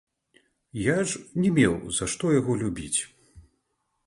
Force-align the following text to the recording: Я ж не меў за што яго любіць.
Я 0.83 0.95
ж 1.11 1.21
не 1.43 1.53
меў 1.59 1.75
за 1.99 2.05
што 2.15 2.25
яго 2.39 2.51
любіць. 2.63 2.99